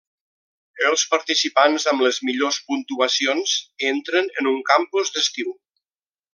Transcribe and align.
Els 0.91 1.03
participants 1.11 1.85
amb 1.91 2.05
les 2.07 2.19
millors 2.29 2.59
puntuacions 2.71 3.55
entren 3.93 4.35
en 4.43 4.53
un 4.55 4.61
campus 4.75 5.15
d'estiu. 5.19 5.57